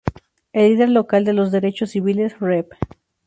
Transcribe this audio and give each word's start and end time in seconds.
El 0.51 0.63
líder 0.71 0.89
local 0.89 1.25
de 1.25 1.33
los 1.33 1.51
derechos 1.51 1.91
civiles, 1.91 2.39
Rev. 2.39 2.65